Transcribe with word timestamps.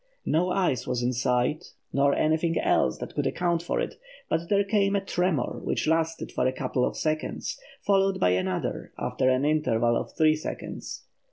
No 0.25 0.49
ice 0.49 0.87
was 0.87 1.03
in 1.03 1.13
sight, 1.13 1.73
nor 1.93 2.15
anything 2.15 2.57
else 2.59 2.97
that 2.97 3.13
could 3.13 3.27
account 3.27 3.61
for 3.61 3.79
it, 3.79 3.99
but 4.29 4.49
there 4.49 4.63
came 4.63 4.95
a 4.95 5.05
tremor 5.05 5.59
which 5.63 5.85
lasted 5.87 6.31
for 6.31 6.47
a 6.47 6.51
couple 6.51 6.83
of 6.83 6.97
seconds, 6.97 7.59
followed 7.83 8.19
by 8.19 8.31
another 8.31 8.91
after 8.97 9.29
an 9.29 9.45
interval 9.45 9.95
of 9.95 10.13
three 10.13 10.35
seconds. 10.35 11.03